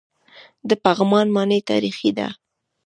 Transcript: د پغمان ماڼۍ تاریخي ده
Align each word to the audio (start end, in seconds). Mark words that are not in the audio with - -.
د 0.69 0.71
پغمان 0.83 1.27
ماڼۍ 1.35 1.59
تاریخي 1.69 2.09
ده 2.17 2.27